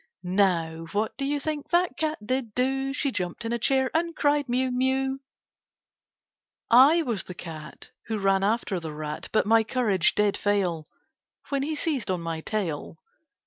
[0.23, 2.91] Now what do you think that cat did do?
[2.91, 4.71] She jumped in a chair and cried, Mew!
[4.71, 5.19] mew!
[6.71, 10.87] I was the cat who ran after the rat, But my courage did fail
[11.49, 12.97] When he seized on my tail.